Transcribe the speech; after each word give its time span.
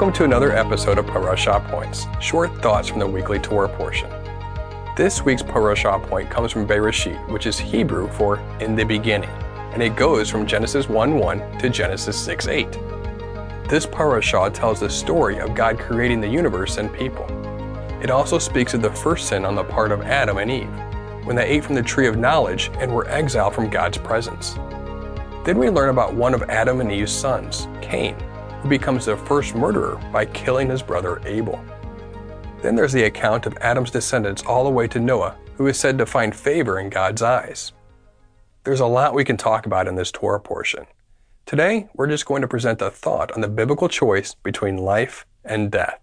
Welcome 0.00 0.16
to 0.16 0.24
another 0.24 0.52
episode 0.56 0.96
of 0.96 1.04
Parashah 1.04 1.62
Points, 1.68 2.06
short 2.22 2.50
thoughts 2.62 2.88
from 2.88 3.00
the 3.00 3.06
weekly 3.06 3.38
Torah 3.38 3.68
portion. 3.68 4.08
This 4.96 5.22
week's 5.26 5.42
Parashah 5.42 6.02
point 6.08 6.30
comes 6.30 6.52
from 6.52 6.66
Bereshit, 6.66 7.28
which 7.28 7.44
is 7.44 7.58
Hebrew 7.58 8.08
for 8.08 8.38
in 8.60 8.74
the 8.74 8.82
beginning, 8.82 9.28
and 9.74 9.82
it 9.82 9.96
goes 9.96 10.30
from 10.30 10.46
Genesis 10.46 10.86
1:1 10.86 11.58
to 11.58 11.68
Genesis 11.68 12.16
6:8. 12.16 12.78
This 13.68 13.84
Parashah 13.84 14.54
tells 14.54 14.80
the 14.80 14.88
story 14.88 15.36
of 15.38 15.54
God 15.54 15.78
creating 15.78 16.22
the 16.22 16.28
universe 16.28 16.78
and 16.78 16.90
people. 16.90 17.26
It 18.00 18.10
also 18.10 18.38
speaks 18.38 18.72
of 18.72 18.80
the 18.80 18.88
first 18.88 19.28
sin 19.28 19.44
on 19.44 19.54
the 19.54 19.64
part 19.64 19.92
of 19.92 20.00
Adam 20.00 20.38
and 20.38 20.50
Eve, 20.50 20.74
when 21.24 21.36
they 21.36 21.46
ate 21.46 21.62
from 21.62 21.74
the 21.74 21.82
tree 21.82 22.06
of 22.06 22.16
knowledge 22.16 22.70
and 22.78 22.90
were 22.90 23.06
exiled 23.08 23.52
from 23.54 23.68
God's 23.68 23.98
presence. 23.98 24.58
Then 25.44 25.58
we 25.58 25.68
learn 25.68 25.90
about 25.90 26.14
one 26.14 26.32
of 26.32 26.48
Adam 26.48 26.80
and 26.80 26.90
Eve's 26.90 27.12
sons, 27.12 27.68
Cain, 27.82 28.16
who 28.62 28.68
becomes 28.68 29.06
the 29.06 29.16
first 29.16 29.54
murderer 29.54 29.96
by 30.12 30.24
killing 30.26 30.68
his 30.68 30.82
brother 30.82 31.20
Abel. 31.24 31.62
Then 32.62 32.74
there's 32.74 32.92
the 32.92 33.04
account 33.04 33.46
of 33.46 33.56
Adam's 33.60 33.90
descendants 33.90 34.42
all 34.44 34.64
the 34.64 34.70
way 34.70 34.86
to 34.88 35.00
Noah, 35.00 35.36
who 35.56 35.66
is 35.66 35.78
said 35.78 35.96
to 35.98 36.06
find 36.06 36.34
favor 36.34 36.78
in 36.78 36.90
God's 36.90 37.22
eyes. 37.22 37.72
There's 38.64 38.80
a 38.80 38.86
lot 38.86 39.14
we 39.14 39.24
can 39.24 39.38
talk 39.38 39.64
about 39.64 39.88
in 39.88 39.94
this 39.94 40.10
Torah 40.10 40.40
portion. 40.40 40.86
Today, 41.46 41.88
we're 41.94 42.06
just 42.06 42.26
going 42.26 42.42
to 42.42 42.48
present 42.48 42.82
a 42.82 42.90
thought 42.90 43.32
on 43.32 43.40
the 43.40 43.48
biblical 43.48 43.88
choice 43.88 44.34
between 44.34 44.76
life 44.76 45.24
and 45.44 45.70
death. 45.70 46.00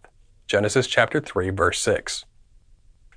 Genesis 0.47 0.87
chapter 0.87 1.19
3, 1.19 1.51
verse 1.51 1.79
6. 1.79 2.25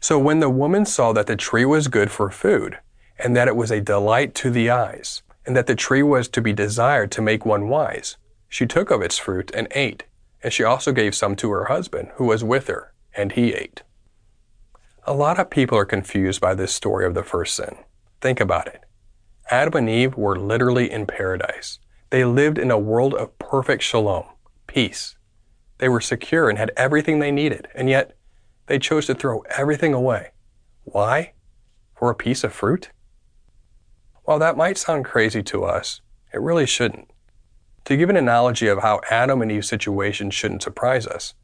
So 0.01 0.19
when 0.19 0.41
the 0.41 0.51
woman 0.51 0.85
saw 0.85 1.13
that 1.13 1.27
the 1.27 1.37
tree 1.37 1.65
was 1.65 1.89
good 1.89 2.11
for 2.11 2.31
food, 2.31 2.79
and 3.19 3.37
that 3.37 3.49
it 3.49 3.57
was 3.57 3.71
a 3.71 3.81
delight 3.81 4.35
to 4.37 4.51
the 4.51 4.71
eyes, 4.71 5.23
and 5.47 5.57
that 5.57 5.67
the 5.67 5.75
tree 5.75 6.03
was 6.03 6.29
to 6.29 6.41
be 6.41 6.53
desired 6.53 7.11
to 7.13 7.23
make 7.23 7.45
one 7.45 7.69
wise, 7.69 8.17
she 8.51 8.67
took 8.67 8.91
of 8.91 9.01
its 9.01 9.17
fruit 9.17 9.51
and 9.55 9.69
ate, 9.71 10.05
and 10.43 10.53
she 10.53 10.65
also 10.65 10.93
gave 10.93 11.15
some 11.15 11.37
to 11.37 11.51
her 11.51 11.67
husband, 11.67 12.11
who 12.17 12.27
was 12.27 12.43
with 12.43 12.67
her, 12.67 12.93
and 13.17 13.33
he 13.33 13.55
ate. 13.55 13.83
A 15.07 15.15
lot 15.15 15.39
of 15.39 15.49
people 15.49 15.79
are 15.79 15.87
confused 15.87 16.41
by 16.41 16.55
this 16.55 16.75
story 16.75 17.07
of 17.07 17.15
the 17.15 17.23
first 17.23 17.55
sin. 17.55 17.77
Think 18.21 18.41
about 18.41 18.67
it. 18.67 18.83
Adam 19.51 19.75
and 19.75 19.89
Eve 19.89 20.17
were 20.17 20.37
literally 20.37 20.91
in 20.91 21.07
paradise. 21.07 21.79
They 22.11 22.25
lived 22.25 22.59
in 22.59 22.73
a 22.73 22.79
world 22.79 23.15
of 23.15 23.39
perfect 23.39 23.85
shalom, 23.85 24.25
peace. 24.67 25.17
They 25.79 25.89
were 25.89 26.01
secure 26.01 26.51
and 26.51 26.59
had 26.59 26.73
everything 26.77 27.21
they 27.21 27.31
needed, 27.31 27.69
and 27.75 27.89
yet 27.89 28.17
they 28.67 28.81
chose 28.81 29.07
to 29.07 29.15
throw 29.15 29.45
everything 29.57 29.95
away. 29.95 30.31
Why? 30.83 31.35
For 31.95 32.11
a 32.11 32.17
piece 32.17 32.43
of 32.43 32.53
fruit? 32.53 32.91
While 34.25 34.41
that 34.41 34.57
might 34.57 34.77
sound 34.77 35.05
crazy 35.05 35.43
to 35.45 35.65
us, 35.65 36.01
it 36.33 36.41
really 36.41 36.67
shouldn't. 36.67 37.10
To 37.91 37.97
give 37.97 38.09
an 38.09 38.17
analogy 38.17 38.69
of 38.69 38.83
how 38.83 39.01
Adam 39.11 39.43
and 39.43 39.51
Eve's 39.51 39.67
situation 39.67 40.31
shouldn't 40.31 40.63
surprise 40.63 41.09
us, 41.09 41.35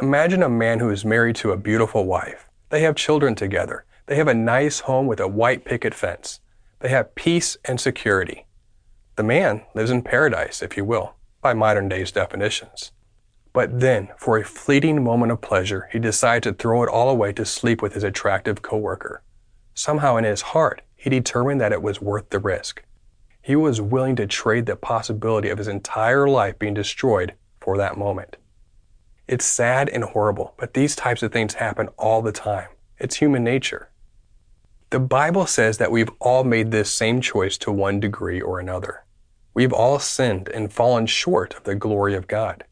imagine 0.00 0.42
a 0.42 0.48
man 0.48 0.80
who 0.80 0.90
is 0.90 1.04
married 1.04 1.36
to 1.36 1.52
a 1.52 1.56
beautiful 1.56 2.06
wife. 2.06 2.48
They 2.70 2.80
have 2.80 2.96
children 2.96 3.36
together. 3.36 3.84
They 4.06 4.16
have 4.16 4.26
a 4.26 4.34
nice 4.34 4.80
home 4.80 5.06
with 5.06 5.20
a 5.20 5.28
white 5.28 5.64
picket 5.64 5.94
fence. 5.94 6.40
They 6.80 6.88
have 6.88 7.14
peace 7.14 7.56
and 7.64 7.80
security. 7.80 8.46
The 9.14 9.22
man 9.22 9.62
lives 9.76 9.92
in 9.92 10.02
paradise, 10.02 10.60
if 10.60 10.76
you 10.76 10.84
will, 10.84 11.14
by 11.40 11.54
modern 11.54 11.88
day's 11.88 12.10
definitions. 12.10 12.90
But 13.52 13.78
then, 13.78 14.08
for 14.18 14.36
a 14.36 14.44
fleeting 14.44 15.04
moment 15.04 15.30
of 15.30 15.40
pleasure, 15.40 15.88
he 15.92 16.00
decides 16.00 16.42
to 16.48 16.52
throw 16.52 16.82
it 16.82 16.88
all 16.88 17.10
away 17.10 17.32
to 17.34 17.44
sleep 17.44 17.80
with 17.80 17.94
his 17.94 18.02
attractive 18.02 18.60
coworker. 18.60 19.22
Somehow 19.72 20.16
in 20.16 20.24
his 20.24 20.42
heart, 20.42 20.82
he 20.96 21.10
determined 21.10 21.60
that 21.60 21.70
it 21.70 21.80
was 21.80 22.02
worth 22.02 22.30
the 22.30 22.40
risk. 22.40 22.82
He 23.42 23.56
was 23.56 23.80
willing 23.80 24.14
to 24.16 24.26
trade 24.26 24.66
the 24.66 24.76
possibility 24.76 25.48
of 25.48 25.58
his 25.58 25.68
entire 25.68 26.28
life 26.28 26.58
being 26.58 26.74
destroyed 26.74 27.34
for 27.60 27.76
that 27.76 27.98
moment. 27.98 28.36
It's 29.26 29.44
sad 29.44 29.88
and 29.88 30.04
horrible, 30.04 30.54
but 30.56 30.74
these 30.74 30.94
types 30.94 31.22
of 31.22 31.32
things 31.32 31.54
happen 31.54 31.88
all 31.98 32.22
the 32.22 32.32
time. 32.32 32.68
It's 32.98 33.16
human 33.16 33.42
nature. 33.42 33.90
The 34.90 35.00
Bible 35.00 35.46
says 35.46 35.78
that 35.78 35.90
we've 35.90 36.10
all 36.20 36.44
made 36.44 36.70
this 36.70 36.92
same 36.92 37.20
choice 37.20 37.58
to 37.58 37.72
one 37.72 37.98
degree 37.98 38.40
or 38.40 38.60
another. 38.60 39.04
We've 39.54 39.72
all 39.72 39.98
sinned 39.98 40.48
and 40.48 40.72
fallen 40.72 41.06
short 41.06 41.54
of 41.54 41.64
the 41.64 41.74
glory 41.74 42.14
of 42.14 42.28
God. 42.28 42.64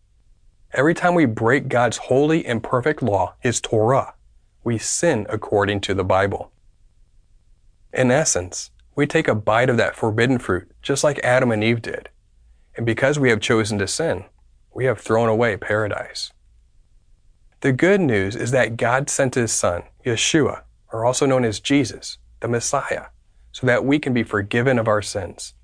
Every 0.73 0.95
time 0.95 1.15
we 1.15 1.25
break 1.25 1.69
God's 1.69 1.97
holy 1.97 2.47
and 2.47 2.63
perfect 2.63 3.03
law, 3.03 3.35
His 3.41 3.61
Torah, 3.61 4.15
we 4.63 4.79
sin 4.79 5.27
according 5.29 5.81
to 5.81 5.95
the 5.95 6.05
Bible. 6.05 6.53
In 7.93 8.11
essence, 8.11 8.71
we 9.01 9.07
take 9.07 9.29
a 9.29 9.35
bite 9.35 9.71
of 9.71 9.79
that 9.79 9.97
forbidden 9.97 10.39
fruit, 10.39 10.71
just 10.83 11.03
like 11.03 11.19
Adam 11.21 11.51
and 11.51 11.65
Eve 11.65 11.81
did. 11.81 12.11
And 12.77 12.85
because 12.85 13.19
we 13.19 13.31
have 13.31 13.41
chosen 13.41 13.79
to 13.79 13.87
sin, 13.87 14.27
we 14.75 14.85
have 14.85 15.01
thrown 15.01 15.27
away 15.27 15.57
paradise. 15.57 16.33
The 17.63 17.73
good 17.73 18.03
news 18.03 18.37
is 18.37 18.51
that 18.51 18.77
God 18.77 19.09
sent 19.09 19.37
His 19.37 19.53
Son, 19.53 19.85
Yeshua, 20.05 20.65
or 20.93 21.07
also 21.07 21.25
known 21.25 21.47
as 21.47 21.61
Jesus, 21.61 22.19
the 22.41 22.49
Messiah, 22.49 23.07
so 23.53 23.67
that 23.67 23.87
we 23.87 23.99
can 23.99 24.13
be 24.13 24.23
forgiven 24.23 24.79
of 24.79 24.87
our 24.87 25.01
sins. 25.01 25.55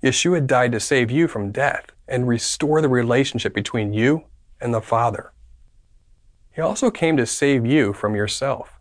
Yeshua 0.00 0.46
died 0.46 0.70
to 0.70 0.78
save 0.78 1.10
you 1.10 1.26
from 1.26 1.50
death 1.50 1.86
and 2.06 2.28
restore 2.28 2.80
the 2.80 2.88
relationship 2.88 3.54
between 3.54 3.92
you 3.92 4.22
and 4.60 4.72
the 4.72 4.80
Father. 4.80 5.32
He 6.52 6.60
also 6.60 6.92
came 6.92 7.16
to 7.16 7.26
save 7.26 7.66
you 7.66 7.92
from 7.92 8.14
yourself. 8.14 8.78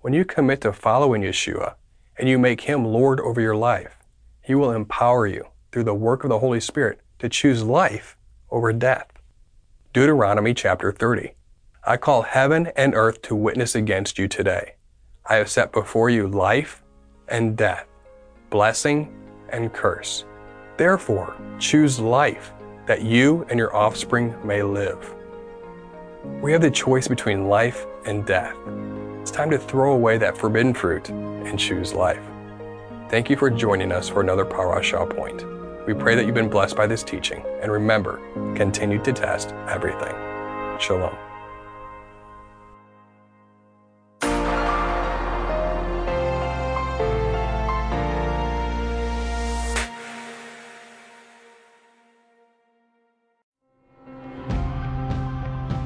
When 0.00 0.14
you 0.14 0.24
commit 0.24 0.62
to 0.62 0.72
following 0.72 1.20
Yeshua, 1.20 1.74
and 2.18 2.28
you 2.28 2.38
make 2.38 2.62
Him 2.62 2.84
Lord 2.84 3.20
over 3.20 3.40
your 3.40 3.56
life, 3.56 3.96
He 4.42 4.54
will 4.54 4.72
empower 4.72 5.26
you 5.26 5.46
through 5.72 5.84
the 5.84 5.94
work 5.94 6.24
of 6.24 6.30
the 6.30 6.38
Holy 6.38 6.60
Spirit 6.60 7.00
to 7.18 7.28
choose 7.28 7.62
life 7.62 8.16
over 8.50 8.72
death. 8.72 9.08
Deuteronomy 9.92 10.54
chapter 10.54 10.92
30. 10.92 11.32
I 11.84 11.96
call 11.96 12.22
heaven 12.22 12.68
and 12.76 12.94
earth 12.94 13.22
to 13.22 13.34
witness 13.34 13.74
against 13.74 14.18
you 14.18 14.28
today. 14.28 14.74
I 15.24 15.36
have 15.36 15.50
set 15.50 15.72
before 15.72 16.10
you 16.10 16.26
life 16.26 16.82
and 17.28 17.56
death, 17.56 17.86
blessing 18.50 19.12
and 19.50 19.72
curse. 19.72 20.24
Therefore, 20.76 21.36
choose 21.58 21.98
life 21.98 22.52
that 22.86 23.02
you 23.02 23.46
and 23.50 23.58
your 23.58 23.74
offspring 23.74 24.34
may 24.44 24.62
live. 24.62 25.14
We 26.42 26.52
have 26.52 26.62
the 26.62 26.70
choice 26.70 27.08
between 27.08 27.48
life 27.48 27.86
and 28.04 28.26
death. 28.26 28.56
It's 29.26 29.32
time 29.32 29.50
to 29.50 29.58
throw 29.58 29.92
away 29.92 30.18
that 30.18 30.38
forbidden 30.38 30.72
fruit 30.72 31.08
and 31.08 31.58
choose 31.58 31.92
life. 31.92 32.22
Thank 33.10 33.28
you 33.28 33.36
for 33.36 33.50
joining 33.50 33.90
us 33.90 34.08
for 34.08 34.20
another 34.20 34.44
Parashah 34.44 35.16
Point. 35.16 35.44
We 35.84 35.94
pray 35.94 36.14
that 36.14 36.26
you've 36.26 36.34
been 36.36 36.48
blessed 36.48 36.76
by 36.76 36.86
this 36.86 37.02
teaching, 37.02 37.42
and 37.60 37.72
remember, 37.72 38.20
continue 38.54 39.02
to 39.02 39.12
test 39.12 39.52
everything. 39.68 40.14
Shalom. 40.78 41.25